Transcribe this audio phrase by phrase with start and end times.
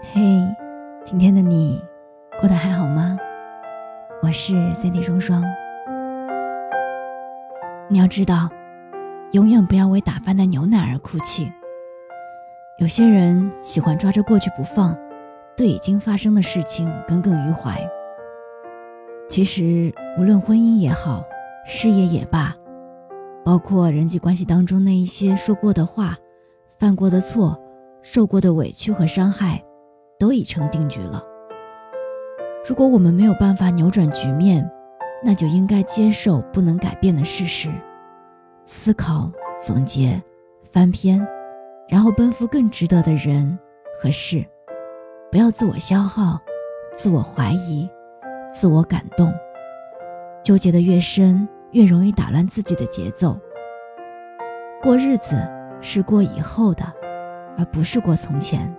[0.00, 0.20] 嘿
[1.04, 1.82] 今天的你
[2.40, 3.18] 过得还好吗？
[4.22, 5.42] 我是 Cindy 双双。
[7.88, 8.48] 你要知道，
[9.32, 11.52] 永远不要为打翻的牛奶而哭泣。
[12.78, 14.96] 有些人喜欢抓着过去不放，
[15.56, 17.76] 对已经发生的事情耿耿于怀。
[19.28, 21.24] 其实，无论婚姻也好，
[21.66, 22.54] 事业也罢，
[23.44, 26.16] 包括人际关系当中那一些说过的话、
[26.78, 27.60] 犯过的错、
[28.00, 29.60] 受过的委屈和伤害。
[30.18, 31.22] 都已成定局了。
[32.66, 34.68] 如果我们没有办法扭转局面，
[35.24, 37.70] 那就应该接受不能改变的事实，
[38.66, 40.20] 思考、总结、
[40.70, 41.26] 翻篇，
[41.88, 43.58] 然后奔赴更值得的人
[44.02, 44.44] 和事。
[45.30, 46.38] 不要自我消耗、
[46.94, 47.88] 自我怀疑、
[48.52, 49.32] 自我感动。
[50.42, 53.38] 纠结的越深，越容易打乱自己的节奏。
[54.82, 55.36] 过日子
[55.80, 56.84] 是过以后的，
[57.58, 58.74] 而不是过从前。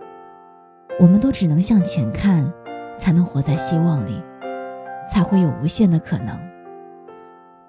[0.99, 2.51] 我们都只能向前看，
[2.97, 4.21] 才能活在希望里，
[5.09, 6.37] 才会有无限的可能。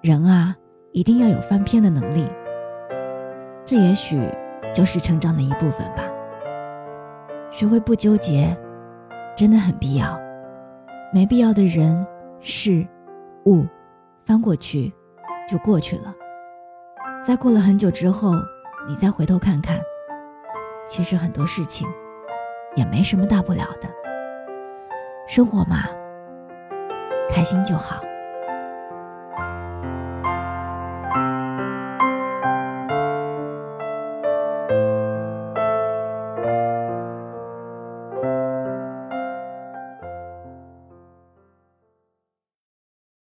[0.01, 0.57] 人啊，
[0.93, 2.27] 一定要有翻篇的能力。
[3.65, 4.21] 这也许
[4.75, 6.03] 就是成长的一部分吧。
[7.53, 8.57] 学会不纠结，
[9.37, 10.21] 真的很必要。
[11.15, 12.05] 没必要的人、
[12.41, 12.85] 事、
[13.47, 13.65] 物，
[14.25, 14.93] 翻过去
[15.49, 16.13] 就过去了。
[17.25, 18.33] 在过了很久之后，
[18.89, 19.79] 你再回头看看，
[20.85, 21.87] 其实很多事情。
[22.77, 23.89] 也没什么大不了的，
[25.27, 25.85] 生活嘛，
[27.29, 28.10] 开心就好。